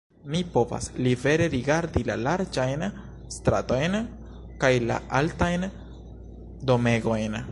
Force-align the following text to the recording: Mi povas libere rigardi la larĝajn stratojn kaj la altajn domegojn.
Mi 0.33 0.39
povas 0.53 0.85
libere 1.07 1.49
rigardi 1.55 2.03
la 2.07 2.15
larĝajn 2.27 2.85
stratojn 3.35 3.99
kaj 4.65 4.73
la 4.89 5.01
altajn 5.21 5.71
domegojn. 6.73 7.43